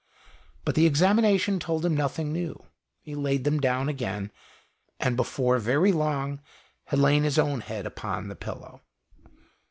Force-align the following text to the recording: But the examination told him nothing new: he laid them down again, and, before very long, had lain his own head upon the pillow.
But 0.65 0.73
the 0.73 0.87
examination 0.87 1.59
told 1.59 1.85
him 1.85 1.93
nothing 1.95 2.33
new: 2.33 2.65
he 3.01 3.13
laid 3.13 3.43
them 3.43 3.59
down 3.59 3.87
again, 3.87 4.31
and, 4.99 5.15
before 5.15 5.59
very 5.59 5.91
long, 5.91 6.39
had 6.85 6.97
lain 6.97 7.21
his 7.21 7.37
own 7.37 7.59
head 7.61 7.85
upon 7.85 8.27
the 8.27 8.35
pillow. 8.35 8.81